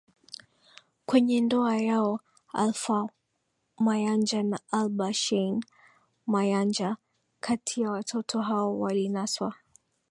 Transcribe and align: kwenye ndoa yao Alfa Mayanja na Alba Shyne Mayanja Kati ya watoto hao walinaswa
kwenye 1.05 1.41
ndoa 1.41 1.75
yao 1.77 2.19
Alfa 2.53 3.09
Mayanja 3.77 4.43
na 4.43 4.59
Alba 4.71 5.13
Shyne 5.13 5.61
Mayanja 6.27 6.97
Kati 7.39 7.81
ya 7.81 7.91
watoto 7.91 8.41
hao 8.41 8.79
walinaswa 8.79 9.55